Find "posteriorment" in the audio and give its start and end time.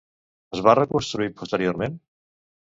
1.43-2.01